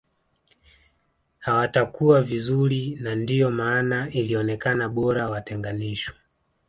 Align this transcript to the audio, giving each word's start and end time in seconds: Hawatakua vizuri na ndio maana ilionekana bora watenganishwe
Hawatakua 1.39 2.21
vizuri 2.21 2.97
na 3.01 3.15
ndio 3.15 3.51
maana 3.51 4.09
ilionekana 4.09 4.89
bora 4.89 5.29
watenganishwe 5.29 6.15